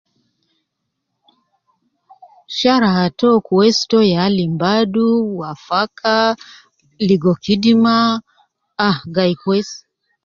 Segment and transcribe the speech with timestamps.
[2.57, 5.05] Sharaha to kweis to ya lim Badu
[5.39, 6.13] wafaka
[7.07, 7.95] ligo kidima
[8.87, 9.77] ahhh gayi kwesi